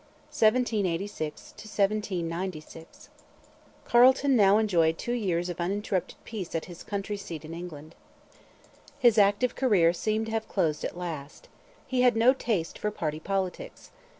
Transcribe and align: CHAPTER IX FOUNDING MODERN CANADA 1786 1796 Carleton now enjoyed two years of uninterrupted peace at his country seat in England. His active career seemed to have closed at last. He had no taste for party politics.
CHAPTER 0.31 0.61
IX 0.61 0.71
FOUNDING 0.71 0.83
MODERN 0.83 1.07
CANADA 1.13 1.61
1786 1.61 3.03
1796 3.13 3.85
Carleton 3.85 4.35
now 4.35 4.57
enjoyed 4.57 4.97
two 4.97 5.11
years 5.13 5.47
of 5.49 5.59
uninterrupted 5.61 6.17
peace 6.25 6.55
at 6.55 6.65
his 6.65 6.81
country 6.81 7.17
seat 7.17 7.45
in 7.45 7.53
England. 7.53 7.93
His 8.97 9.19
active 9.19 9.53
career 9.53 9.93
seemed 9.93 10.25
to 10.25 10.31
have 10.31 10.47
closed 10.49 10.83
at 10.83 10.97
last. 10.97 11.49
He 11.85 12.01
had 12.01 12.15
no 12.15 12.33
taste 12.33 12.79
for 12.79 12.89
party 12.89 13.19
politics. 13.19 13.91